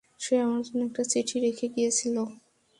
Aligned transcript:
সে 0.19 0.33
আমার 0.45 0.61
জন্য 0.65 0.81
একটা 0.87 1.03
চিঠি 1.11 1.37
রেখে 1.39 1.67
গিয়েছিল। 1.75 2.15